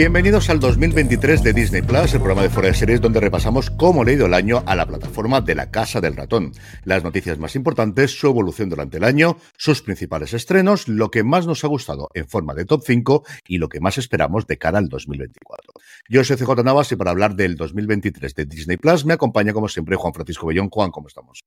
[0.00, 4.02] Bienvenidos al 2023 de Disney Plus, el programa de fuera de series donde repasamos cómo
[4.02, 6.52] le ha ido el año a la plataforma de la Casa del Ratón.
[6.84, 11.46] Las noticias más importantes, su evolución durante el año, sus principales estrenos, lo que más
[11.46, 14.78] nos ha gustado en forma de top 5 y lo que más esperamos de cara
[14.78, 15.74] al 2024.
[16.08, 19.68] Yo soy CJ Navas y para hablar del 2023 de Disney Plus me acompaña como
[19.68, 20.70] siempre Juan Francisco Bellón.
[20.70, 21.44] Juan, ¿cómo estamos?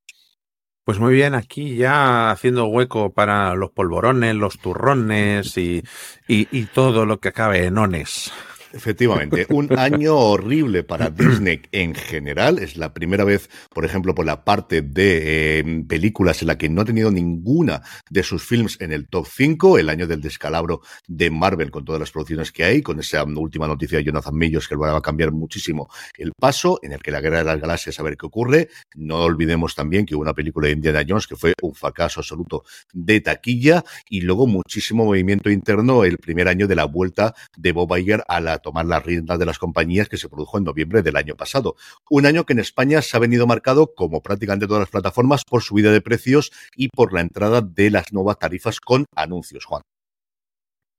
[0.86, 5.82] Pues muy bien, aquí ya haciendo hueco para los polvorones, los turrones y,
[6.28, 8.34] y, y todo lo que acabe en ones.
[8.74, 12.58] Efectivamente, un año horrible para Disney en general.
[12.58, 16.70] Es la primera vez, por ejemplo, por la parte de eh, películas en la que
[16.70, 19.78] no ha tenido ninguna de sus films en el top 5.
[19.78, 23.68] El año del descalabro de Marvel con todas las producciones que hay, con esa última
[23.68, 27.22] noticia de Jonathan Millos que va a cambiar muchísimo el paso, en el que la
[27.22, 28.70] guerra de las galaxias a ver qué ocurre.
[28.96, 32.64] No olvidemos también que hubo una película de Indiana Jones que fue un fracaso absoluto
[32.92, 37.96] de taquilla y luego muchísimo movimiento interno el primer año de la vuelta de Bob
[37.96, 41.18] Iger a la tomar la rienda de las compañías que se produjo en noviembre del
[41.18, 41.76] año pasado.
[42.10, 45.62] Un año que en España se ha venido marcado, como prácticamente todas las plataformas, por
[45.62, 49.84] subida de precios y por la entrada de las nuevas tarifas con anuncios, Juan.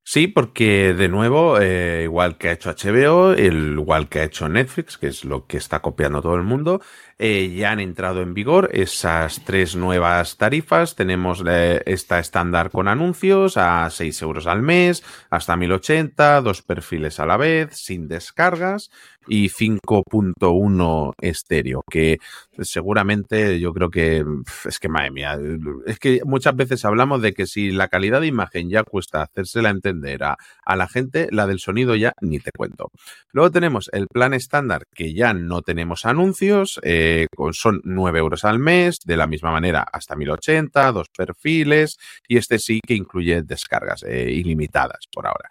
[0.07, 4.99] Sí, porque de nuevo, eh, igual que ha hecho HBO, igual que ha hecho Netflix,
[4.99, 6.83] que es lo que está copiando todo el mundo,
[7.19, 10.97] eh, ya han entrado en vigor esas tres nuevas tarifas.
[10.97, 17.21] Tenemos eh, esta estándar con anuncios a 6 euros al mes, hasta 1080, dos perfiles
[17.21, 18.91] a la vez, sin descargas
[19.27, 22.19] y 5.1 estéreo, que
[22.61, 24.25] seguramente yo creo que
[24.67, 25.39] es que madre mía,
[25.87, 29.71] es que muchas veces hablamos de que si la calidad de imagen ya cuesta hacérsela
[29.71, 32.91] entender a, a la gente, la del sonido ya ni te cuento.
[33.33, 37.04] Luego tenemos el plan estándar que ya no tenemos anuncios, eh,
[37.53, 41.99] son 9 euros al mes, de la misma manera hasta 1080, dos perfiles
[42.29, 45.49] y este sí que incluye descargas eh, ilimitadas por ahora.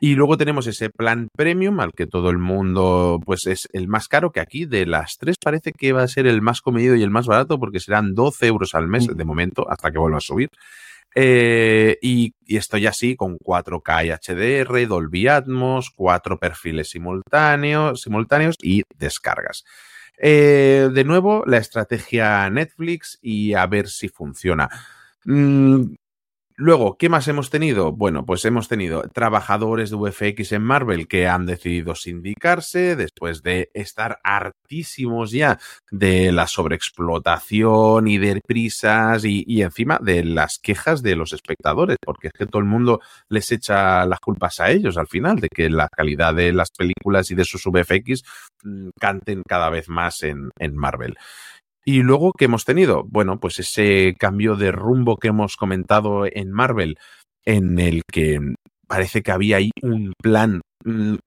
[0.00, 4.08] Y luego tenemos ese plan premium al que todo el mundo, pues es el más
[4.08, 7.02] caro que aquí de las tres parece que va a ser el más comedido y
[7.02, 10.20] el más barato porque serán 12 euros al mes de momento hasta que vuelva a
[10.20, 10.50] subir.
[11.14, 18.02] Eh, y, y, esto ya sí, con 4K y HDR, Dolby Atmos, cuatro perfiles simultáneos,
[18.02, 19.64] simultáneos y descargas.
[20.18, 24.68] Eh, de nuevo, la estrategia Netflix y a ver si funciona.
[25.24, 25.94] Mm,
[26.56, 27.90] Luego, ¿qué más hemos tenido?
[27.90, 33.70] Bueno, pues hemos tenido trabajadores de VFX en Marvel que han decidido sindicarse después de
[33.74, 35.58] estar hartísimos ya
[35.90, 42.28] de la sobreexplotación y de prisas y, encima de las quejas de los espectadores, porque
[42.28, 45.68] es que todo el mundo les echa las culpas a ellos al final, de que
[45.68, 48.22] la calidad de las películas y de sus VFX
[48.62, 51.16] mmm, canten cada vez más en, en Marvel.
[51.84, 53.04] Y luego, ¿qué hemos tenido?
[53.04, 56.96] Bueno, pues ese cambio de rumbo que hemos comentado en Marvel,
[57.44, 58.40] en el que
[58.86, 60.60] parece que había ahí un plan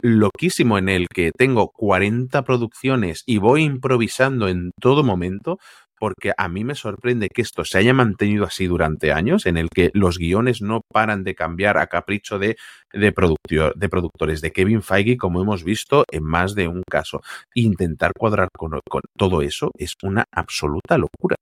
[0.01, 5.59] loquísimo en el que tengo 40 producciones y voy improvisando en todo momento,
[5.99, 9.69] porque a mí me sorprende que esto se haya mantenido así durante años, en el
[9.69, 12.57] que los guiones no paran de cambiar a capricho de,
[12.93, 13.13] de,
[13.75, 17.21] de productores, de Kevin Feige, como hemos visto en más de un caso.
[17.53, 21.35] Intentar cuadrar con, con todo eso es una absoluta locura.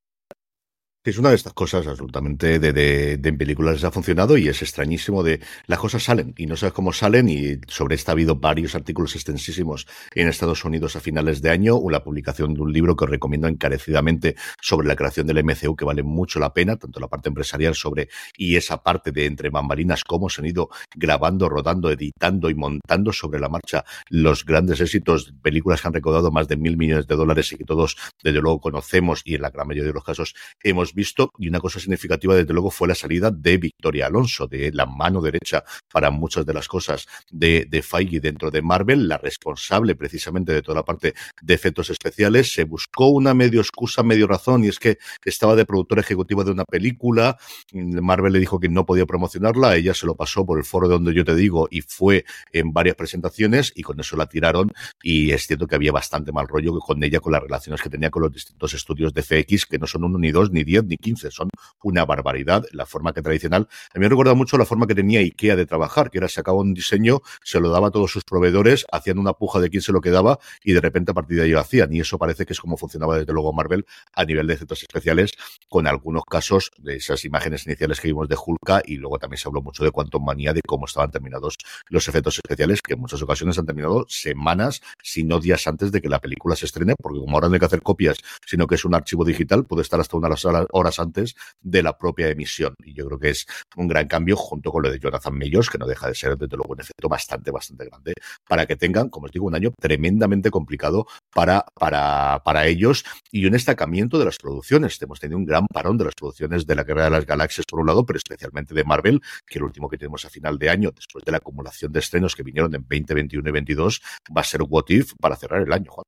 [1.06, 4.64] Es una de estas cosas absolutamente de, de, de, en películas ha funcionado y es
[4.64, 8.38] extrañísimo de las cosas salen y no sabes cómo salen y sobre esto ha habido
[8.38, 12.74] varios artículos extensísimos en Estados Unidos a finales de año o la publicación de un
[12.74, 16.76] libro que os recomiendo encarecidamente sobre la creación del MCU que vale mucho la pena,
[16.76, 20.72] tanto la parte empresarial sobre y esa parte de entre bambalinas cómo se han ido
[20.96, 26.32] grabando, rodando, editando y montando sobre la marcha los grandes éxitos, películas que han recaudado
[26.32, 29.52] más de mil millones de dólares y que todos desde luego conocemos y en la
[29.52, 30.34] gran mayoría de los casos
[30.64, 34.72] hemos visto y una cosa significativa desde luego fue la salida de Victoria Alonso, de
[34.72, 39.18] la mano derecha para muchas de las cosas de, de Feige dentro de Marvel, la
[39.18, 42.54] responsable precisamente de toda la parte de efectos especiales.
[42.54, 46.52] Se buscó una medio excusa, medio razón y es que estaba de productora ejecutiva de
[46.52, 47.38] una película.
[47.74, 50.94] Marvel le dijo que no podía promocionarla, ella se lo pasó por el foro de
[50.94, 54.72] donde yo te digo y fue en varias presentaciones y con eso la tiraron
[55.04, 58.10] y es cierto que había bastante mal rollo con ella, con las relaciones que tenía
[58.10, 60.90] con los distintos estudios de FX, que no son uno ni dos ni diez 10
[60.90, 61.50] ni 15, son
[61.84, 62.66] una barbaridad.
[62.72, 65.66] La forma que tradicional, a mí me recuerda mucho la forma que tenía IKEA de
[65.66, 69.34] trabajar, que era sacaba un diseño, se lo daba a todos sus proveedores, hacían una
[69.34, 71.94] puja de quién se lo quedaba y de repente a partir de ahí lo hacían.
[71.94, 75.32] Y eso parece que es como funcionaba desde luego Marvel a nivel de efectos especiales,
[75.70, 79.48] con algunos casos de esas imágenes iniciales que vimos de Hulka y luego también se
[79.48, 81.56] habló mucho de Quantum Manía, de cómo estaban terminados
[81.90, 86.02] los efectos especiales, que en muchas ocasiones han terminado semanas, si no días antes de
[86.02, 88.76] que la película se estrene, porque como ahora no hay que hacer copias, sino que
[88.76, 90.46] es un archivo digital, puede estar hasta unas
[90.76, 92.74] horas antes de la propia emisión.
[92.84, 93.46] Y yo creo que es
[93.76, 96.58] un gran cambio junto con lo de Jonathan Mellos, que no deja de ser desde
[96.58, 98.14] luego un efecto bastante, bastante grande,
[98.48, 103.46] para que tengan, como os digo, un año tremendamente complicado para, para, para ellos y
[103.46, 105.02] un destacamiento de las producciones.
[105.02, 107.80] Hemos tenido un gran parón de las producciones de la Guerra de las Galaxias por
[107.80, 110.92] un lado, pero especialmente de Marvel, que el último que tenemos a final de año,
[110.92, 114.02] después de la acumulación de estrenos que vinieron en 2021 y 22,
[114.36, 116.06] va a ser What If para cerrar el año, Juan.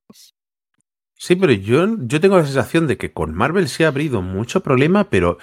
[1.18, 4.62] Sí, pero yo, yo tengo la sensación de que con Marvel se ha abrido mucho
[4.62, 5.40] problema, pero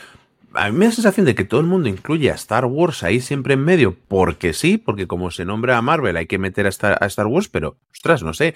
[0.55, 3.03] a mí me da la sensación de que todo el mundo incluye a Star Wars
[3.03, 6.67] ahí siempre en medio, porque sí, porque como se nombra a Marvel hay que meter
[6.67, 8.55] a Star, a Star Wars, pero ostras, no sé,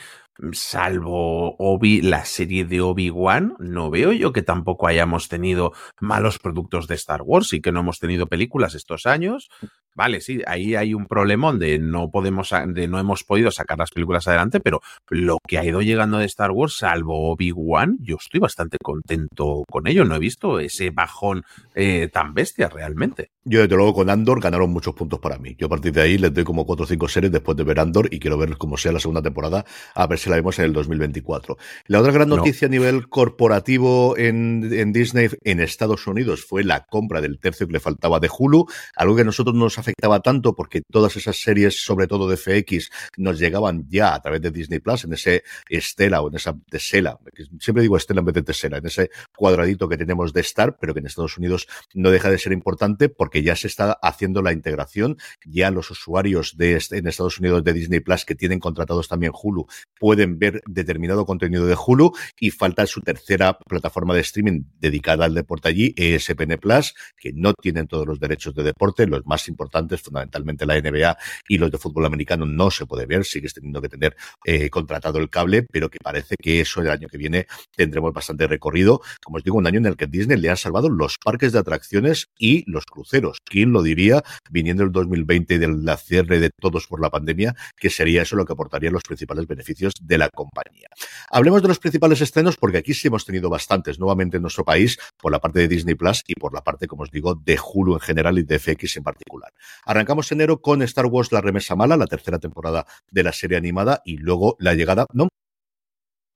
[0.52, 6.86] salvo Obi, la serie de Obi-Wan, no veo yo que tampoco hayamos tenido malos productos
[6.86, 9.50] de Star Wars y que no hemos tenido películas estos años.
[9.94, 13.90] Vale, sí, ahí hay un problemón de no podemos, de no hemos podido sacar las
[13.90, 18.38] películas adelante, pero lo que ha ido llegando de Star Wars, salvo Obi-Wan, yo estoy
[18.38, 20.04] bastante contento con ello.
[20.04, 21.42] No he visto ese bajón
[21.74, 23.32] eh, tan bestia realmente.
[23.44, 25.56] Yo, desde luego, con Andor ganaron muchos puntos para mí.
[25.58, 27.80] Yo a partir de ahí les doy como cuatro o cinco series después de ver
[27.80, 29.64] Andor y quiero ver cómo sea la segunda temporada,
[29.94, 31.56] a ver si la vemos en el 2024.
[31.86, 36.86] La otra gran noticia a nivel corporativo en, en, Disney en Estados Unidos fue la
[36.86, 38.66] compra del tercio que le faltaba de Hulu,
[38.96, 42.90] algo que a nosotros nos afectaba tanto porque todas esas series, sobre todo de FX,
[43.16, 47.18] nos llegaban ya a través de Disney Plus, en ese Estela o en esa Tesela,
[47.60, 50.94] siempre digo Estela en vez de Tesela, en ese cuadradito que tenemos de Star, pero
[50.94, 54.52] que en Estados Unidos no deja de ser importante porque ya se está haciendo la
[54.52, 59.32] integración, ya los usuarios de en Estados Unidos de Disney Plus que tienen contratados también
[59.34, 59.66] Hulu
[59.98, 65.34] pueden ver determinado contenido de Hulu y falta su tercera plataforma de streaming dedicada al
[65.34, 70.00] deporte allí, ESPN Plus, que no tienen todos los derechos de deporte, los más importantes,
[70.00, 71.16] fundamentalmente la NBA
[71.48, 75.18] y los de fútbol americano no se puede ver, sigues teniendo que tener eh, contratado
[75.18, 79.00] el cable, pero que parece que eso el año que viene tendremos bastante recorrido.
[79.22, 81.58] Como os digo, un año en el que Disney le ha salvado los parques de
[81.58, 83.38] atracciones y los cruceros.
[83.44, 87.90] ¿Quién lo diría, viniendo el 2020 y del cierre de todos por la pandemia, que
[87.90, 90.88] sería eso lo que aportaría los principales beneficios de la compañía?
[91.30, 94.98] Hablemos de los principales estrenos, porque aquí sí hemos tenido bastantes nuevamente en nuestro país,
[95.16, 97.94] por la parte de Disney Plus y por la parte, como os digo, de Hulu
[97.94, 99.52] en general y de FX en particular.
[99.84, 104.02] Arrancamos enero con Star Wars La Remesa Mala, la tercera temporada de la serie animada,
[104.04, 105.28] y luego la llegada, ¿no?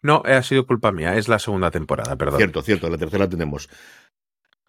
[0.03, 2.39] No, ha sido culpa mía, es la segunda temporada, perdón.
[2.39, 3.69] Cierto, cierto, la tercera tenemos.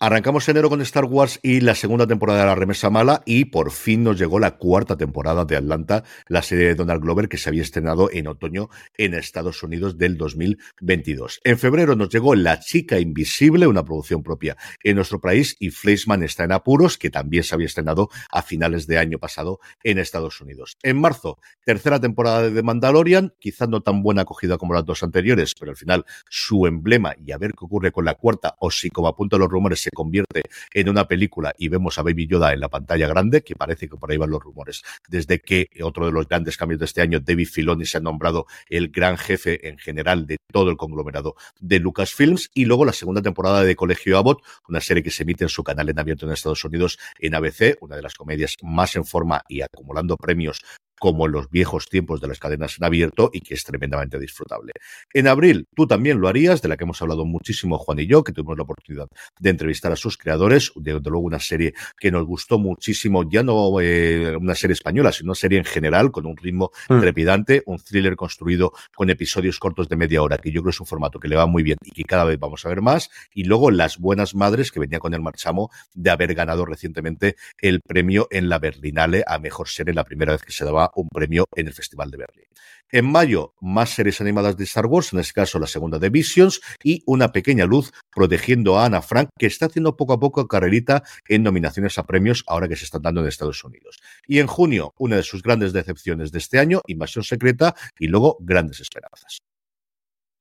[0.06, 3.72] Arrancamos enero con Star Wars y la segunda temporada de La Remesa Mala y por
[3.72, 7.48] fin nos llegó la cuarta temporada de Atlanta, la serie de Donald Glover que se
[7.48, 8.68] había estrenado en otoño
[8.98, 11.40] en Estados Unidos del 2022.
[11.46, 16.22] En febrero nos llegó La Chica Invisible, una producción propia en nuestro país y Fleischman
[16.24, 20.42] está en apuros, que también se había estrenado a finales de año pasado en Estados
[20.42, 20.76] Unidos.
[20.84, 25.02] En marzo, tercera temporada de The Mandalorian, quizá no tan buena acogida como las dos
[25.02, 28.70] anteriores, pero al final su emblema y a ver qué ocurre con la cuarta o
[28.70, 30.44] si como apuntan los rumores se convierte
[30.74, 33.98] en una película y vemos a Baby Yoda en la pantalla grande, que parece que
[33.98, 37.20] por ahí van los rumores, desde que otro de los grandes cambios de este año,
[37.20, 41.80] David Filoni se ha nombrado el gran jefe en general de todo el conglomerado de
[41.80, 45.50] Lucasfilms, y luego la segunda temporada de Colegio Abbott, una serie que se emite en
[45.50, 49.06] su canal en abierto en Estados Unidos en ABC, una de las comedias más en
[49.06, 50.62] forma y acumulando premios
[51.04, 54.72] como en los viejos tiempos de las cadenas en abierto y que es tremendamente disfrutable.
[55.14, 58.24] En abril, tú también lo harías, de la que hemos hablado muchísimo Juan y yo,
[58.24, 62.26] que tuvimos la oportunidad de entrevistar a sus creadores, de, luego una serie que nos
[62.26, 66.38] gustó muchísimo, ya no eh, una serie española, sino una serie en general, con un
[66.38, 67.02] ritmo mm.
[67.02, 70.88] trepidante, un thriller construido con episodios cortos de media hora, que yo creo es un
[70.88, 73.44] formato que le va muy bien y que cada vez vamos a ver más, y
[73.44, 78.30] luego Las Buenas Madres, que venía con el marchamo de haber ganado recientemente el premio
[78.32, 81.68] en la Berlinale a Mejor Serie, la primera vez que se daba un premio en
[81.68, 82.46] el Festival de Berlín.
[82.92, 86.62] En mayo, más series animadas de Star Wars, en este caso la segunda de Visions,
[86.84, 91.04] y una pequeña luz protegiendo a Ana Frank, que está haciendo poco a poco carrerita
[91.28, 94.00] en nominaciones a premios ahora que se están dando en Estados Unidos.
[94.28, 98.38] Y en junio, una de sus grandes decepciones de este año, Invasión Secreta, y luego
[98.40, 99.40] Grandes Esperanzas.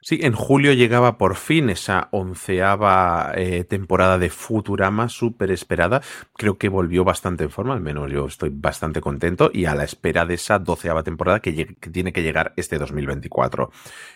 [0.04, 6.02] Sí, en julio llegaba por fin esa onceava eh, temporada de Futurama, súper esperada.
[6.36, 9.84] Creo que volvió bastante en forma, al menos yo estoy bastante contento y a la
[9.84, 13.70] espera de esa doceava temporada que, tiene que llegar este 2024.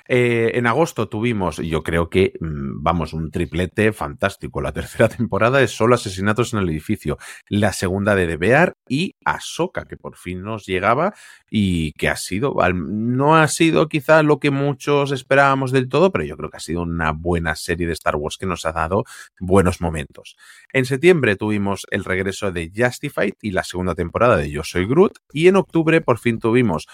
[0.09, 4.61] Eh, en agosto tuvimos, yo creo que, mm, vamos, un triplete fantástico.
[4.61, 7.17] La tercera temporada es solo asesinatos en el edificio,
[7.49, 11.15] la segunda de Debear y Ahsoka, que por fin nos llegaba
[11.49, 16.25] y que ha sido, no ha sido quizá lo que muchos esperábamos del todo, pero
[16.25, 19.05] yo creo que ha sido una buena serie de Star Wars que nos ha dado
[19.39, 20.37] buenos momentos.
[20.73, 25.19] En septiembre tuvimos el regreso de Justified y la segunda temporada de Yo Soy Groot,
[25.33, 26.87] y en octubre por fin tuvimos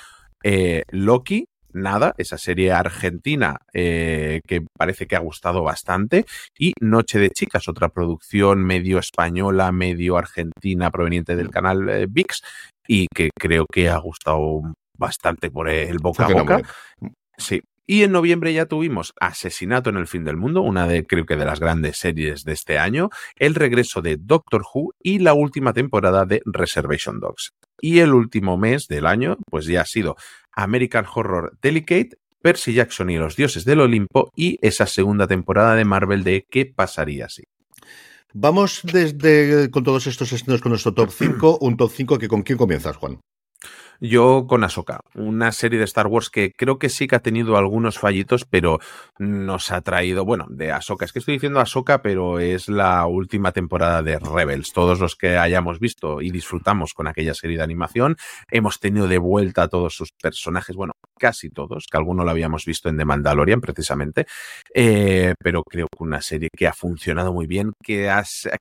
[0.43, 6.27] eh, Loki, nada, esa serie argentina eh, que parece que ha gustado bastante,
[6.59, 12.43] y Noche de Chicas, otra producción medio española, medio argentina proveniente del canal eh, VIX,
[12.87, 16.62] y que creo que ha gustado bastante por el boca a boca.
[17.39, 21.27] Sí, y en noviembre ya tuvimos Asesinato en el fin del mundo, una de creo
[21.27, 25.35] que de las grandes series de este año, el regreso de Doctor Who y la
[25.35, 27.53] última temporada de Reservation Dogs.
[27.81, 30.17] Y el último mes del año, pues ya ha sido
[30.53, 32.11] American Horror Delicate,
[32.41, 36.67] Percy Jackson y los dioses del Olimpo y esa segunda temporada de Marvel de ¿Qué
[36.67, 37.45] pasaría si?
[38.35, 42.43] Vamos desde con todos estos estrenos con nuestro top 5, un top 5 que con
[42.43, 43.21] quién comienzas, Juan.
[44.05, 47.57] Yo con Ahsoka, una serie de Star Wars que creo que sí que ha tenido
[47.57, 48.81] algunos fallitos, pero
[49.21, 51.05] nos ha traído, bueno, de Ahsoka.
[51.05, 54.73] Es que estoy diciendo Ahsoka, pero es la última temporada de Rebels.
[54.73, 58.17] Todos los que hayamos visto y disfrutamos con aquella serie de animación,
[58.51, 62.65] hemos tenido de vuelta a todos sus personajes, bueno, casi todos, que alguno lo habíamos
[62.65, 64.27] visto en The Mandalorian precisamente,
[64.75, 68.13] eh, pero creo que una serie que ha funcionado muy bien, que,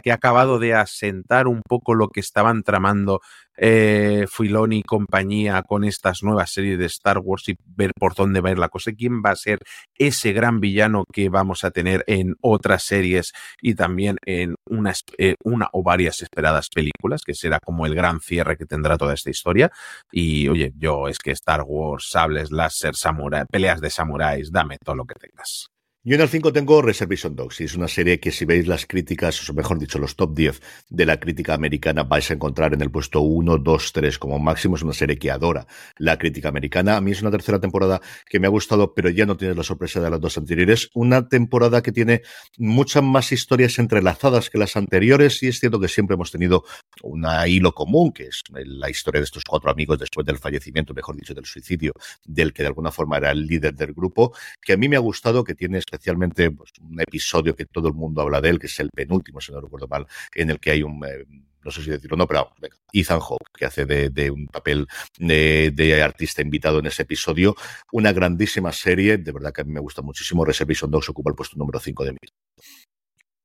[0.04, 3.22] que ha acabado de asentar un poco lo que estaban tramando
[3.58, 8.42] eh, Filoni y compañía con estas nuevas series de Star Wars y ver por dónde
[8.42, 9.60] va a ir la cosa, quién va a ser
[9.98, 15.36] ese gran villano que vamos a tener en otras series y también en una, eh,
[15.44, 19.30] una o varias esperadas películas, que será como el gran cierre que tendrá toda esta
[19.30, 19.72] historia.
[20.12, 24.96] Y oye, yo es que Star Wars, sables, láser, samurai, peleas de samuráis, dame todo
[24.96, 25.71] lo que tengas.
[26.04, 28.88] Yo en el 5 tengo Reservation Dogs y es una serie que si veis las
[28.88, 32.82] críticas, o mejor dicho, los top 10 de la crítica americana vais a encontrar en
[32.82, 34.76] el puesto 1, 2, 3 como máximo.
[34.76, 35.68] Es una serie que adora
[36.00, 36.98] la crítica americana.
[36.98, 39.62] A mí es una tercera temporada que me ha gustado, pero ya no tiene la
[39.62, 40.90] sorpresa de las dos anteriores.
[40.96, 42.24] Una temporada que tiene
[42.58, 46.64] muchas más historias entrelazadas que las anteriores y es cierto que siempre hemos tenido
[47.04, 51.16] un hilo común, que es la historia de estos cuatro amigos después del fallecimiento, mejor
[51.16, 51.94] dicho, del suicidio,
[52.26, 55.00] del que de alguna forma era el líder del grupo, que a mí me ha
[55.00, 58.68] gustado, que tiene especialmente pues, un episodio que todo el mundo habla de él, que
[58.68, 61.04] es el penúltimo, si no recuerdo mal, en el que hay un...
[61.06, 61.26] Eh,
[61.64, 62.56] no sé si decirlo no, pero
[62.92, 64.88] Ethan Hawke, que hace de, un papel
[65.20, 67.56] de, artista invitado en ese episodio.
[67.92, 70.44] Una grandísima serie, de verdad que a mí me gusta muchísimo.
[70.44, 72.18] Reservation Dogs ocupa el puesto número 5 de mí.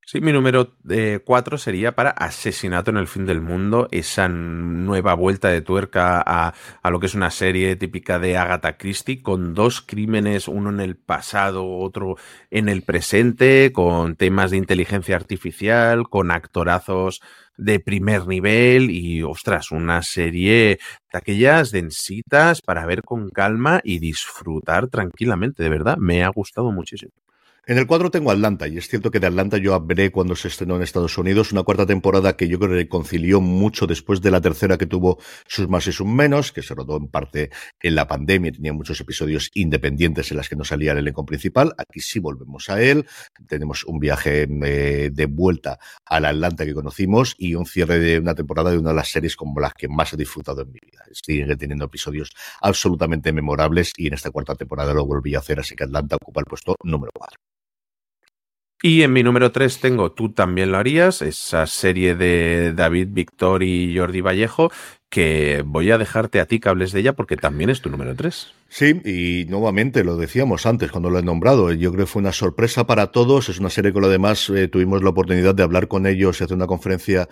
[0.08, 0.76] Sí, mi número
[1.24, 6.22] 4 eh, sería para Asesinato en el fin del mundo, esa nueva vuelta de tuerca
[6.24, 10.70] a, a, lo que es una serie típica de Agatha Christie, con dos crímenes, uno
[10.70, 12.14] en el pasado, otro
[12.52, 17.20] en el presente, con temas de inteligencia artificial, con actorazos
[17.56, 20.78] de primer nivel y, ostras, una serie
[21.12, 26.70] de aquellas densitas para ver con calma y disfrutar tranquilamente, de verdad, me ha gustado
[26.70, 27.10] muchísimo.
[27.68, 30.46] En el cuadro tengo Atlanta, y es cierto que de Atlanta yo hablé cuando se
[30.46, 34.30] estrenó en Estados Unidos, una cuarta temporada que yo creo que reconcilió mucho después de
[34.30, 35.18] la tercera que tuvo
[35.48, 37.50] sus más y sus menos, que se rodó en parte
[37.82, 41.74] en la pandemia, tenía muchos episodios independientes en las que no salía el elenco principal.
[41.76, 43.04] Aquí sí volvemos a él,
[43.48, 48.20] tenemos un viaje eh, de vuelta a la Atlanta que conocimos y un cierre de
[48.20, 50.78] una temporada de una de las series como las que más he disfrutado en mi
[50.80, 51.02] vida.
[51.10, 52.30] Sigue teniendo episodios
[52.60, 56.42] absolutamente memorables y en esta cuarta temporada lo volví a hacer, así que Atlanta ocupa
[56.42, 57.55] el puesto número 4.
[58.82, 63.62] Y en mi número 3 tengo Tú también lo harías, esa serie de David Victor
[63.62, 64.70] y Jordi Vallejo,
[65.10, 68.14] que voy a dejarte a ti que hables de ella porque también es tu número
[68.14, 68.52] 3.
[68.68, 71.72] Sí, y nuevamente lo decíamos antes cuando lo he nombrado.
[71.72, 73.48] Yo creo que fue una sorpresa para todos.
[73.48, 76.44] Es una serie que lo demás eh, tuvimos la oportunidad de hablar con ellos y
[76.44, 77.28] hacer una conferencia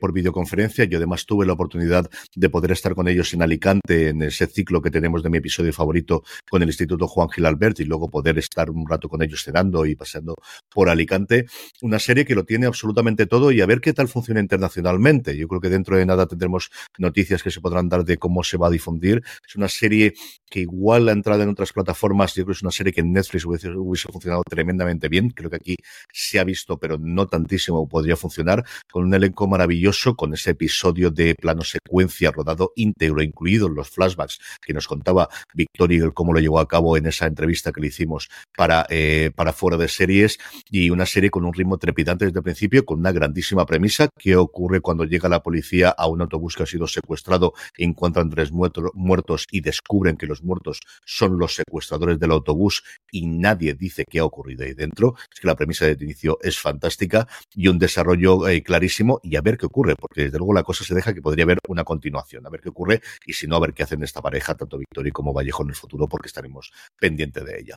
[0.00, 0.84] por videoconferencia.
[0.84, 4.80] Yo además tuve la oportunidad de poder estar con ellos en Alicante en ese ciclo
[4.80, 8.38] que tenemos de mi episodio favorito con el Instituto Juan Gil Albert y luego poder
[8.38, 10.36] estar un rato con ellos cenando y pasando
[10.70, 11.46] por Alicante.
[11.82, 15.36] Una serie que lo tiene absolutamente todo y a ver qué tal funciona internacionalmente.
[15.36, 18.56] Yo creo que dentro de nada tendremos noticias que se podrán dar de cómo se
[18.56, 19.22] va a difundir.
[19.46, 20.14] Es una serie
[20.52, 23.12] que igual la entrada en otras plataformas, yo creo que es una serie que en
[23.12, 25.30] Netflix hubiese, funcionado tremendamente bien.
[25.30, 25.76] Creo que aquí
[26.12, 31.10] se ha visto, pero no tantísimo podría funcionar, con un elenco maravilloso, con ese episodio
[31.10, 36.58] de plano secuencia rodado íntegro, incluidos los flashbacks que nos contaba Victoria cómo lo llevó
[36.60, 40.38] a cabo en esa entrevista que le hicimos para, eh, para fuera de series
[40.70, 44.08] y una serie con un ritmo trepidante desde el principio, con una grandísima premisa.
[44.18, 48.52] ¿Qué ocurre cuando llega la policía a un autobús que ha sido secuestrado, encuentran tres
[48.52, 54.20] muertos y descubren que los muertos son los secuestradores del autobús y nadie dice qué
[54.20, 55.14] ha ocurrido ahí dentro?
[55.32, 59.40] Es que la premisa de inicio es fantástica y un desarrollo eh, clarísimo y a
[59.40, 62.46] ver qué ocurre, porque desde luego la cosa se deja que podría haber una continuación,
[62.46, 65.12] a ver qué ocurre y si no, a ver qué hacen esta pareja, tanto Victoria
[65.12, 67.76] como Vallejo en el futuro, porque estaremos pendientes de ella.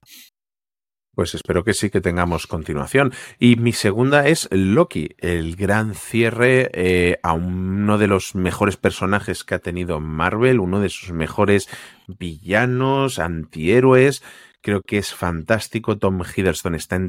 [1.16, 3.14] Pues espero que sí que tengamos continuación.
[3.40, 9.44] Y mi segunda es Loki, el gran cierre eh, a uno de los mejores personajes
[9.44, 11.70] que ha tenido Marvel, uno de sus mejores
[12.08, 14.22] villanos, antihéroes.
[14.62, 15.98] Creo que es fantástico.
[16.00, 17.00] Tom Hiddleston está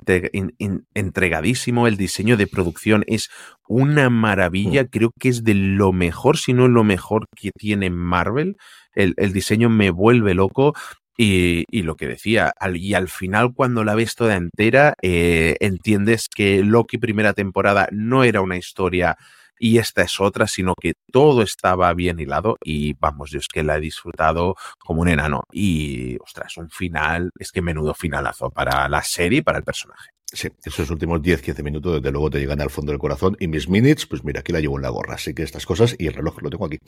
[0.95, 1.87] entregadísimo.
[1.87, 3.31] El diseño de producción es
[3.67, 4.85] una maravilla.
[4.85, 4.89] Mm.
[4.89, 8.57] Creo que es de lo mejor, si no lo mejor que tiene Marvel.
[8.93, 10.75] El, el, diseño me vuelve loco.
[11.19, 16.63] Y, lo que decía, y al final cuando la ves toda entera, eh, entiendes que
[16.63, 19.17] Loki primera temporada no era una historia
[19.59, 23.63] y esta es otra, sino que todo estaba bien hilado y vamos, yo es que
[23.63, 25.45] la he disfrutado como un enano.
[25.53, 30.11] Y, ostras, un final, es que menudo finalazo para la serie y para el personaje.
[30.31, 33.69] Sí, esos últimos 10-15 minutos desde luego te llegan al fondo del corazón y mis
[33.69, 36.15] minutes, pues mira, aquí la llevo en la gorra, así que estas cosas y el
[36.15, 36.79] reloj lo tengo aquí.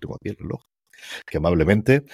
[0.00, 0.62] Tengo aquí el reloj
[1.26, 2.04] que amablemente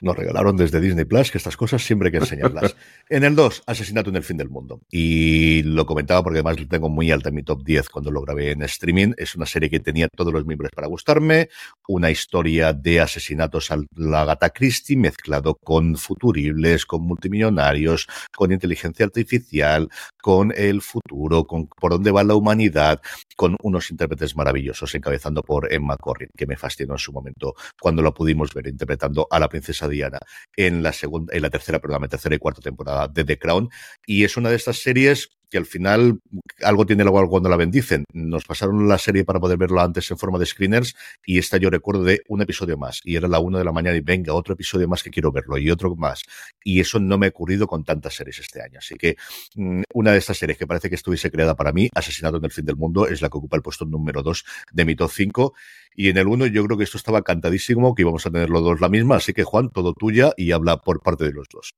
[0.00, 2.76] nos regalaron desde Disney Plus, que estas cosas siempre hay que enseñarlas.
[3.08, 4.80] en el 2, Asesinato en el fin del mundo.
[4.90, 8.22] Y lo comentaba porque además lo tengo muy alta en mi top 10 cuando lo
[8.22, 9.12] grabé en streaming.
[9.16, 11.48] Es una serie que tenía todos los miembros para gustarme,
[11.86, 19.06] una historia de asesinatos a la gata Christie mezclado con futuribles, con multimillonarios, con inteligencia
[19.06, 19.88] artificial,
[20.20, 23.00] con el futuro, con por dónde va la humanidad,
[23.36, 28.02] con unos intérpretes maravillosos, encabezando por Emma Corrin, que me fascinó en su momento cuando
[28.02, 30.18] lo pudimos ver interpretando a la princesa Diana
[30.56, 33.68] en la segunda, en la tercera, perdón, la tercera y cuarta temporada de The Crown.
[34.06, 36.20] Y es una de estas series que al final
[36.62, 38.04] algo tiene luego cuando la bendicen.
[38.12, 41.70] Nos pasaron la serie para poder verlo antes en forma de screeners y esta yo
[41.70, 44.54] recuerdo de un episodio más y era la una de la mañana y venga, otro
[44.54, 46.22] episodio más que quiero verlo y otro más.
[46.62, 48.78] Y eso no me ha ocurrido con tantas series este año.
[48.78, 49.16] Así que
[49.56, 52.50] mm, una de estas series que parece que estuviese creada para mí, Asesinato en el
[52.50, 55.54] fin del mundo, es la que ocupa el puesto número dos de mi top 5.
[55.94, 58.62] Y en el uno yo creo que esto estaba cantadísimo, que íbamos a tener los
[58.62, 59.16] dos la misma.
[59.16, 61.74] Así que Juan, todo tuya y habla por parte de los dos.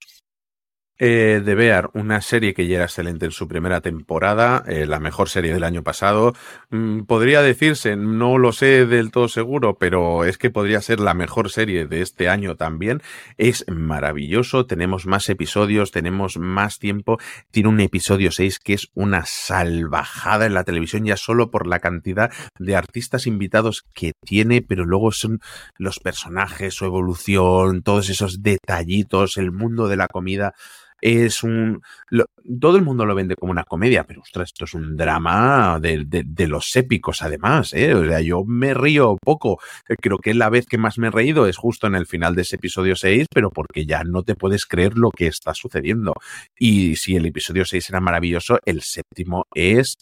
[1.02, 5.00] Eh, de Bear, una serie que ya era excelente en su primera temporada, eh, la
[5.00, 6.34] mejor serie del año pasado.
[6.68, 11.14] Mm, podría decirse, no lo sé del todo seguro, pero es que podría ser la
[11.14, 13.00] mejor serie de este año también.
[13.38, 17.16] Es maravilloso, tenemos más episodios, tenemos más tiempo.
[17.50, 21.78] Tiene un episodio 6 que es una salvajada en la televisión ya solo por la
[21.78, 25.40] cantidad de artistas invitados que tiene, pero luego son
[25.78, 30.52] los personajes, su evolución, todos esos detallitos, el mundo de la comida
[31.00, 31.82] es un...
[32.60, 36.04] todo el mundo lo vende como una comedia, pero ostras, esto es un drama de,
[36.04, 37.94] de, los épicos además, ¿eh?
[37.94, 39.60] O sea, yo me río poco.
[40.00, 42.42] Creo que la vez que más me he reído es justo en el final de
[42.42, 46.14] ese episodio 6, pero porque ya no te puedes creer lo que está sucediendo.
[46.58, 49.96] Y si el episodio 6 era maravilloso, el séptimo es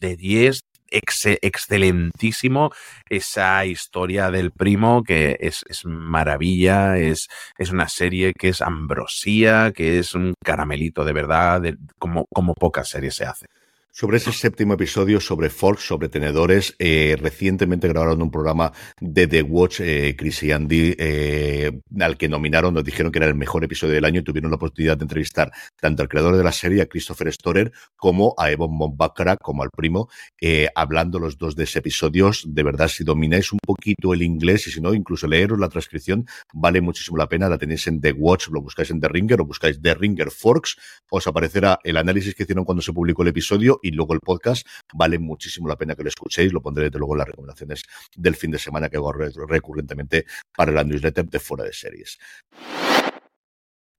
[0.00, 2.70] de 10 excelentísimo
[3.08, 9.98] esa historia del primo que es, maravilla, es, es, una serie que es ambrosía, que
[9.98, 11.62] es un caramelito de verdad,
[11.98, 13.48] como, como pocas series se hacen.
[13.96, 19.42] Sobre ese séptimo episodio, sobre Fox, sobre tenedores, eh, recientemente grabaron un programa de The
[19.42, 23.62] Watch, eh, Chris y Andy, eh, al que nominaron, nos dijeron que era el mejor
[23.62, 26.82] episodio del año y tuvieron la oportunidad de entrevistar tanto al creador de la serie,
[26.82, 30.08] a Christopher Storer, como a Evan Mombakara, como al primo,
[30.74, 32.32] hablando los dos de ese episodio.
[32.46, 36.26] De verdad, si domináis un poquito el inglés y si no, incluso leeros la transcripción,
[36.52, 37.48] vale muchísimo la pena.
[37.48, 40.78] La tenéis en The Watch, lo buscáis en The Ringer o buscáis The Ringer Forks,
[41.10, 44.66] os aparecerá el análisis que hicieron cuando se publicó el episodio y luego el podcast.
[44.94, 46.52] Vale muchísimo la pena que lo escuchéis.
[46.52, 47.82] Lo pondré desde luego en las recomendaciones
[48.16, 50.24] del fin de semana que hago recurrentemente
[50.56, 52.18] para la newsletter de Fuera de Series.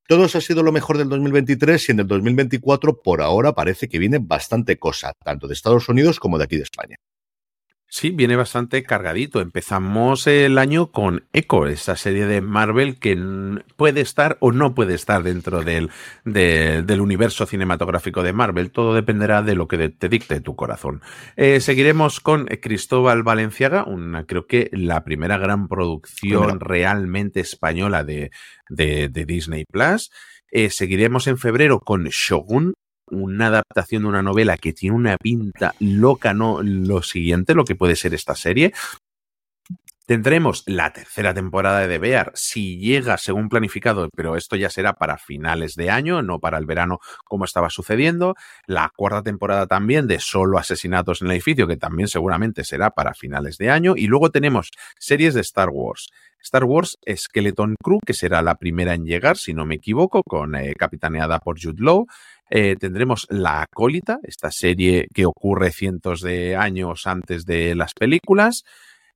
[0.07, 3.87] Todo eso ha sido lo mejor del 2023 y en el 2024 por ahora parece
[3.87, 6.97] que viene bastante cosa, tanto de Estados Unidos como de aquí de España.
[7.87, 9.39] Sí, viene bastante cargadito.
[9.39, 13.15] Empezamos el año con Echo, esa serie de Marvel que
[13.77, 15.91] puede estar o no puede estar dentro del,
[16.25, 18.71] del universo cinematográfico de Marvel.
[18.71, 21.01] Todo dependerá de lo que te dicte tu corazón.
[21.37, 28.31] Eh, seguiremos con Cristóbal Valenciaga, una, creo que la primera gran producción realmente española de,
[28.69, 30.11] de, Disney Plus.
[30.51, 32.73] Eh, seguiremos en febrero con Shogun,
[33.11, 37.75] una adaptación de una novela que tiene una pinta loca, no lo siguiente, lo que
[37.75, 38.73] puede ser esta serie.
[40.07, 45.17] Tendremos la tercera temporada de Bear, si llega según planificado, pero esto ya será para
[45.17, 48.35] finales de año, no para el verano como estaba sucediendo.
[48.67, 53.15] La cuarta temporada también de Solo Asesinatos en el Edificio, que también seguramente será para
[53.15, 53.95] finales de año.
[53.97, 56.09] Y luego tenemos series de Star Wars.
[56.39, 60.53] Star Wars Skeleton Crew, que será la primera en llegar, si no me equivoco, con
[60.53, 62.05] eh, capitaneada por Jude Law.
[62.49, 68.63] Eh, tendremos La Acólita, esta serie que ocurre cientos de años antes de las películas.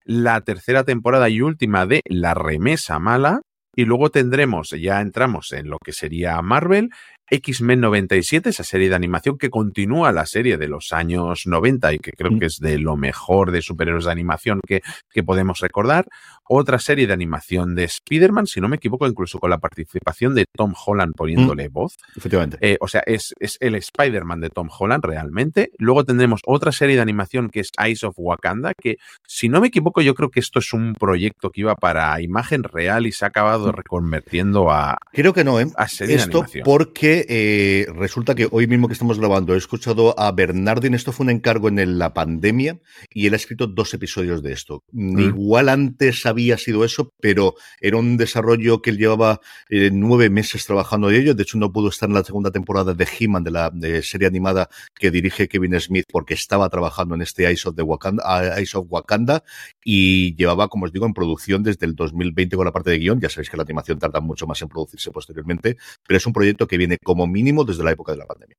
[0.04, 3.42] La tercera temporada y última de La Remesa Mala.
[3.76, 6.90] Y luego tendremos, ya entramos en lo que sería Marvel,
[7.30, 12.00] X-Men 97, esa serie de animación que continúa la serie de los años 90 y
[12.00, 12.40] que creo mm.
[12.40, 16.08] que es de lo mejor de superhéroes de animación que, que podemos recordar.
[16.52, 20.46] Otra serie de animación de Spider-Man, si no me equivoco, incluso con la participación de
[20.56, 21.74] Tom Holland poniéndole mm.
[21.74, 21.98] voz.
[22.16, 22.58] Efectivamente.
[22.62, 25.72] Eh, o sea, es, es el Spider-Man de Tom Holland realmente.
[25.78, 29.68] Luego tendremos otra serie de animación que es Eyes of Wakanda, que si no me
[29.68, 33.26] equivoco, yo creo que esto es un proyecto que iba para imagen real y se
[33.26, 33.76] ha acabado mm.
[33.76, 34.98] reconvirtiendo a.
[35.12, 35.68] Creo que no, ¿eh?
[35.76, 40.32] A serie esto porque eh, resulta que hoy mismo que estamos grabando he escuchado a
[40.32, 42.80] Bernardin, esto fue un encargo en la pandemia
[43.14, 44.84] y él ha escrito dos episodios de esto.
[44.92, 45.20] Mm.
[45.20, 50.66] Igual antes había sido eso, pero era un desarrollo que él llevaba eh, nueve meses
[50.66, 51.34] trabajando en ello.
[51.34, 54.70] De hecho, no pudo estar en la segunda temporada de He-Man, de la serie animada
[54.96, 59.44] que dirige Kevin Smith, porque estaba trabajando en este Ice of, Wakanda, Ice of Wakanda
[59.84, 63.20] y llevaba, como os digo, en producción desde el 2020 con la parte de guion.
[63.20, 65.78] Ya sabéis que la animación tarda mucho más en producirse posteriormente,
[66.08, 68.56] pero es un proyecto que viene como mínimo desde la época de la pandemia.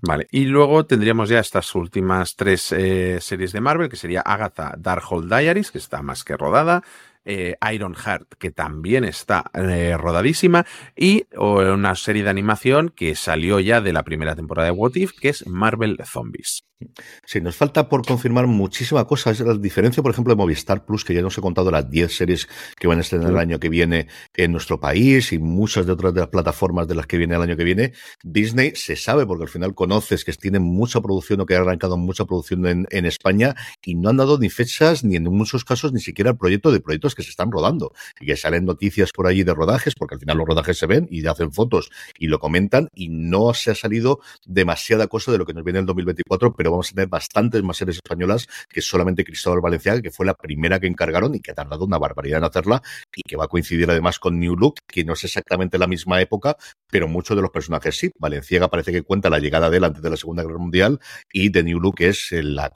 [0.00, 4.74] Vale, y luego tendríamos ya estas últimas tres eh, series de Marvel, que sería Agatha
[4.78, 6.82] Darkhold Diaries, que está más que rodada,
[7.26, 10.64] eh, Iron Heart, que también está eh, rodadísima,
[10.96, 15.12] y una serie de animación que salió ya de la primera temporada de What If,
[15.20, 16.64] que es Marvel Zombies.
[17.26, 19.30] Sí, nos falta por confirmar muchísima cosa.
[19.30, 22.16] Es la diferencia, por ejemplo, de Movistar Plus, que ya nos he contado las 10
[22.16, 25.92] series que van a estrenar el año que viene en nuestro país y muchas de
[25.92, 27.92] otras de las plataformas de las que viene el año que viene.
[28.22, 31.96] Disney se sabe, porque al final conoces que tienen mucha producción o que ha arrancado
[31.96, 35.92] mucha producción en, en España y no han dado ni fechas, ni en muchos casos
[35.92, 39.26] ni siquiera el proyecto de proyectos que se están rodando y que salen noticias por
[39.26, 42.38] allí de rodajes, porque al final los rodajes se ven y hacen fotos y lo
[42.38, 45.86] comentan y no se ha salido demasiada cosa de lo que nos viene en el
[45.86, 50.26] 2024, pero vamos a tener bastantes más series españolas que solamente Cristóbal Valenciaga, que fue
[50.26, 52.82] la primera que encargaron y que ha tardado una barbaridad en hacerla
[53.14, 56.20] y que va a coincidir además con New Look, que no es exactamente la misma
[56.20, 56.56] época,
[56.90, 58.10] pero muchos de los personajes sí.
[58.18, 61.00] Valenciaga parece que cuenta la llegada de él antes de la Segunda Guerra Mundial
[61.32, 62.70] y The New Look es la,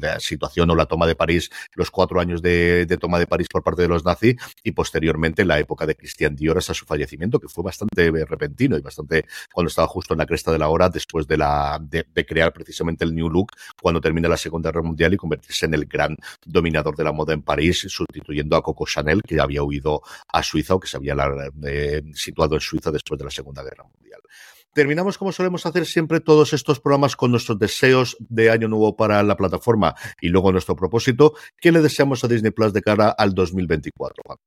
[0.00, 3.62] la situación o la toma de París, los cuatro años de, toma de París por
[3.62, 7.48] parte de los nazis y posteriormente la época de Christian Dior hasta su fallecimiento, que
[7.48, 11.26] fue bastante repentino y bastante cuando estaba justo en la cresta de la hora después
[11.26, 13.39] de, la, de, de crear precisamente el New Look
[13.80, 17.32] cuando termina la Segunda Guerra Mundial y convertirse en el gran dominador de la moda
[17.32, 21.14] en París, sustituyendo a Coco Chanel, que había huido a Suiza o que se había
[21.66, 24.20] eh, situado en Suiza después de la Segunda Guerra Mundial.
[24.72, 29.20] Terminamos como solemos hacer siempre todos estos programas con nuestros deseos de año nuevo para
[29.24, 31.34] la plataforma y luego nuestro propósito.
[31.60, 34.38] ¿Qué le deseamos a Disney Plus de cara al 2024, Juan?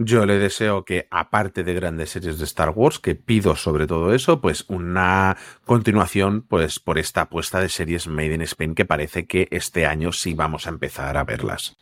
[0.00, 4.14] Yo le deseo que, aparte de grandes series de Star Wars, que pido sobre todo
[4.14, 9.26] eso, pues una continuación, pues por esta apuesta de series Made in Spain que parece
[9.26, 11.76] que este año sí vamos a empezar a verlas.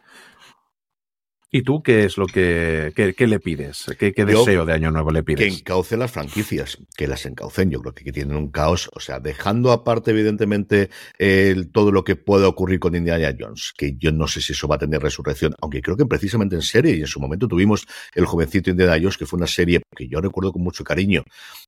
[1.56, 3.86] ¿Y tú qué es lo que, le pides?
[3.98, 5.38] ¿Qué, deseo de año nuevo le pides?
[5.38, 7.70] Que encauce las franquicias, que las encaucen.
[7.70, 10.90] Yo creo que tienen un caos, o sea, dejando aparte evidentemente
[11.72, 14.76] todo lo que pueda ocurrir con Indiana Jones, que yo no sé si eso va
[14.76, 18.26] a tener resurrección, aunque creo que precisamente en serie, y en su momento tuvimos el
[18.26, 21.24] jovencito Indiana Jones, que fue una serie que yo recuerdo con mucho cariño,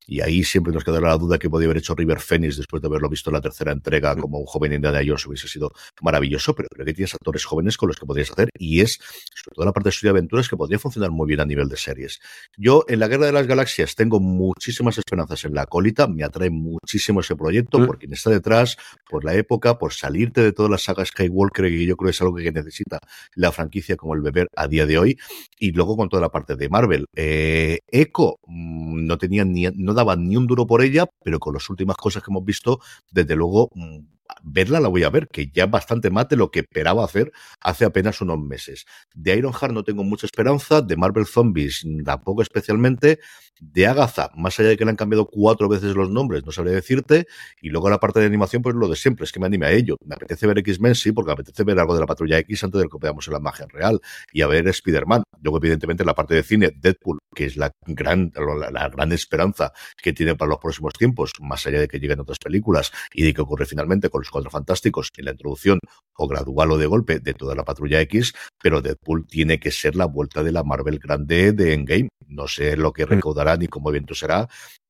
[0.06, 2.88] y ahí siempre nos quedará la duda que podía haber hecho River Phoenix después de
[2.88, 4.20] haberlo visto en la tercera entrega mm.
[4.20, 5.72] como un joven Indiana Jones, hubiese sido
[6.02, 8.98] maravilloso, pero creo que tienes actores jóvenes con los que podrías hacer, y es
[9.34, 11.68] sobre todo la parte de estudio de aventuras que podría funcionar muy bien a nivel
[11.68, 12.20] de series.
[12.56, 16.50] Yo en la Guerra de las Galaxias tengo muchísimas esperanzas en la colita, me atrae
[16.50, 17.86] muchísimo ese proyecto, mm.
[17.86, 18.76] por quien está detrás,
[19.08, 22.20] por la época, por salirte de todas las sagas Skywalker, que yo creo que es
[22.20, 22.98] algo que necesita
[23.34, 25.18] la franquicia como el beber a día de hoy,
[25.58, 27.06] y luego con toda la parte de Marvel.
[27.14, 31.54] Eh, Echo mm, no tenía ni, no daba ni un duro por ella, pero con
[31.54, 35.50] las últimas cosas que hemos visto, desde luego mm, verla la voy a ver, que
[35.50, 38.86] ya bastante más de lo que esperaba hacer hace apenas unos meses.
[39.14, 43.20] De Ironheart no tengo mucha esperanza, de Marvel Zombies tampoco especialmente,
[43.60, 46.74] de Agatha, más allá de que le han cambiado cuatro veces los nombres, no sabría
[46.74, 47.26] decirte,
[47.60, 49.72] y luego la parte de animación, pues lo de siempre, es que me anime a
[49.72, 49.96] ello.
[50.04, 52.80] Me apetece ver X-Men, sí, porque me apetece ver algo de la patrulla X antes
[52.80, 54.00] de que veamos en la magia real,
[54.32, 55.22] y a ver Spider-Man.
[55.42, 58.32] Luego, evidentemente, la parte de cine, Deadpool, que es la gran,
[58.72, 62.38] la, gran esperanza que tiene para los próximos tiempos, más allá de que lleguen otras
[62.38, 65.78] películas y de que ocurre finalmente con los Cuatro Fantásticos en la introducción
[66.16, 69.96] o gradual o de golpe de toda la patrulla X, pero Deadpool tiene que ser
[69.96, 72.08] la vuelta de la Marvel grande de Endgame.
[72.26, 73.08] No sé lo que mm.
[73.08, 74.48] recaudará ni cómo evento será,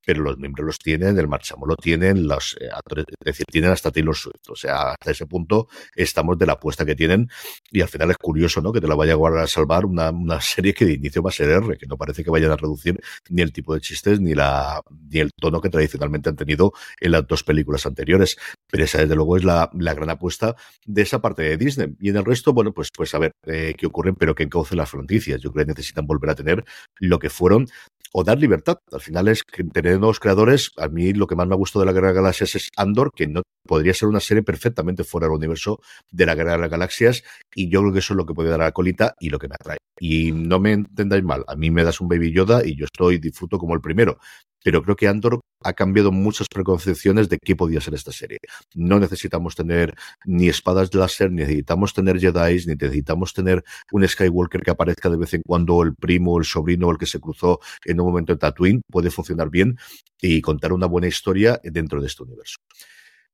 [0.09, 3.73] pero los miembros los tienen, el marchamo lo tienen, los eh, actores, es decir, tienen
[3.73, 4.49] hasta Taylor Swift.
[4.49, 7.29] O sea, hasta ese punto estamos de la apuesta que tienen
[7.71, 8.73] y al final es curioso, ¿no?
[8.73, 11.51] Que te la vaya a salvar una, una serie que de inicio va a ser
[11.51, 15.31] R, que no parece que vayan a reducir ni el tipo de chistes ni el
[15.38, 18.38] tono que tradicionalmente han tenido en las dos películas anteriores.
[18.71, 21.94] Pero esa, desde luego, es la, la gran apuesta de esa parte de Disney.
[22.01, 24.79] Y en el resto, bueno, pues, pues a ver eh, qué ocurre, pero que encaucen
[24.79, 25.09] las fronteras.
[25.27, 26.64] Yo creo que necesitan volver a tener
[26.99, 27.66] lo que fueron
[28.12, 28.79] o dar libertad.
[28.92, 30.73] Al final es que tener nuevos creadores.
[30.77, 32.71] A mí lo que más me ha gustado de la Guerra de las Galaxias es
[32.77, 36.59] Andor, que no podría ser una serie perfectamente fuera del universo de la Guerra de
[36.59, 37.23] las Galaxias.
[37.55, 39.38] Y yo creo que eso es lo que puede dar a la colita y lo
[39.38, 39.79] que me atrae.
[40.01, 43.18] Y no me entendáis mal, a mí me das un Baby Yoda y yo estoy,
[43.18, 44.18] disfruto como el primero
[44.64, 48.38] pero creo que Andor ha cambiado muchas preconcepciones de qué podía ser esta serie.
[48.75, 49.94] No necesitamos tener
[50.25, 55.16] ni espadas láser, ni necesitamos tener Jedi, ni necesitamos tener un Skywalker que aparezca de
[55.16, 58.38] vez en cuando el primo, el sobrino, el que se cruzó en un momento en
[58.38, 58.83] Tatooine.
[58.88, 59.79] Puede funcionar bien
[60.21, 62.57] y contar una buena historia dentro de este universo.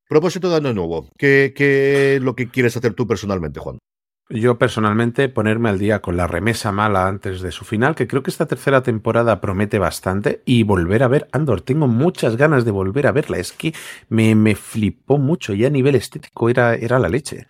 [0.08, 1.08] Propósito de año nuevo.
[1.18, 3.78] ¿Qué, qué lo que quieres hacer tú personalmente, Juan?
[4.30, 8.22] Yo personalmente ponerme al día con la remesa mala antes de su final, que creo
[8.22, 11.60] que esta tercera temporada promete bastante, y volver a ver Andor.
[11.60, 13.36] Tengo muchas ganas de volver a verla.
[13.36, 13.74] Es que
[14.08, 17.48] me, me flipó mucho y a nivel estético era, era la leche.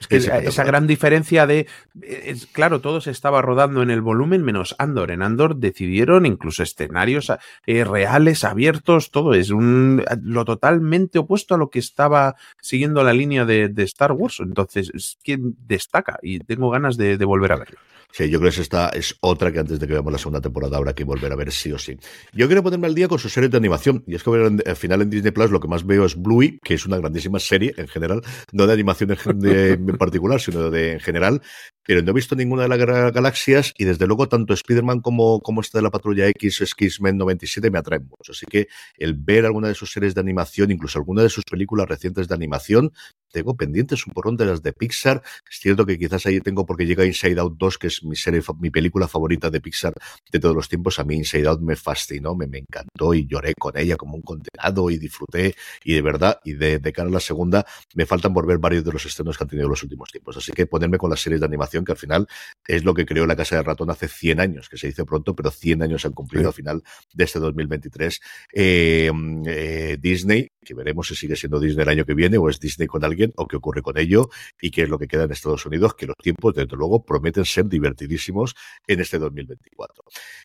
[0.00, 1.66] Es que esa, gran diferencia de.
[2.02, 5.10] Es, claro, todo se estaba rodando en el volumen menos Andor.
[5.10, 7.32] En Andor decidieron incluso escenarios
[7.66, 9.34] eh, reales, abiertos, todo.
[9.34, 14.40] Es un, lo totalmente opuesto a lo que estaba siguiendo la línea de, Star Wars.
[14.40, 17.78] Entonces, es quien destaca y tengo ganas de volver a verlo.
[18.16, 20.78] Sí, yo creo que esta es otra que antes de que veamos la segunda temporada
[20.78, 21.98] habrá que volver a ver sí o sí.
[22.32, 24.04] Yo quiero ponerme al día con su serie de animación.
[24.06, 26.72] Y es que al final en Disney Plus lo que más veo es Bluey, que
[26.72, 31.42] es una grandísima serie en general, no de animación en, particular, sino de en general.
[31.86, 32.78] Pero no he visto ninguna de las
[33.12, 37.70] galaxias y desde luego tanto Spider-Man como, como esta de la Patrulla X X-Men 97
[37.70, 38.32] me atraen mucho.
[38.32, 38.68] Así que
[38.98, 42.34] el ver alguna de sus series de animación, incluso alguna de sus películas recientes de
[42.34, 42.92] animación,
[43.32, 45.22] tengo pendientes un porrón de las de Pixar.
[45.50, 48.40] Es cierto que quizás ahí tengo porque llega Inside Out 2, que es mi serie,
[48.60, 49.92] mi película favorita de Pixar
[50.32, 50.98] de todos los tiempos.
[50.98, 54.22] A mí Inside Out me fascinó, me, me encantó y lloré con ella como un
[54.22, 55.54] condenado y disfruté.
[55.84, 58.84] Y de verdad, y de, de cara a la segunda, me faltan por ver varios
[58.84, 60.36] de los estrenos que han tenido los últimos tiempos.
[60.38, 62.26] Así que ponerme con las series de animación, que al final
[62.66, 65.34] es lo que creó la Casa de Ratón hace 100 años, que se dice pronto,
[65.34, 68.20] pero 100 años han cumplido al final de este 2023.
[68.52, 69.10] Eh,
[69.46, 72.86] eh, Disney, que veremos si sigue siendo Disney el año que viene o es Disney
[72.86, 74.28] con alguien o qué ocurre con ello
[74.60, 77.44] y qué es lo que queda en Estados Unidos, que los tiempos, desde luego, prometen
[77.44, 78.54] ser divertidísimos
[78.86, 80.04] en este 2024.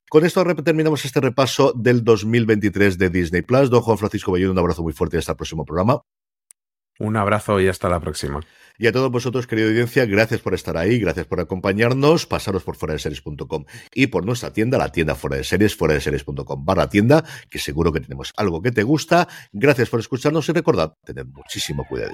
[0.10, 3.70] Con esto terminamos este repaso del 2023 de Disney Plus.
[3.70, 6.02] Don Juan Francisco Bayón, un abrazo muy fuerte y hasta el próximo programa.
[7.02, 8.42] Un abrazo y hasta la próxima.
[8.78, 12.28] Y a todos vosotros, querida audiencia, gracias por estar ahí, gracias por acompañarnos.
[12.28, 15.96] Pasaros por fuera de series.com y por nuestra tienda, la tienda fuera de series, fuera
[15.96, 19.28] de series.com barra tienda, que seguro que tenemos algo que te gusta.
[19.52, 22.14] Gracias por escucharnos y recordad, tened muchísimo cuidado.